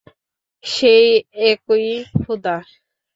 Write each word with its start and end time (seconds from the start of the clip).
সেই 0.63 1.07
একই 1.45 1.87
ক্ষুধা। 2.15 2.55